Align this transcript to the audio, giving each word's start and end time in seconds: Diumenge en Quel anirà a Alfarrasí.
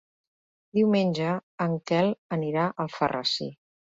Diumenge 0.77 1.27
en 1.67 1.77
Quel 1.91 2.09
anirà 2.37 2.65
a 2.69 2.75
Alfarrasí. 2.87 3.51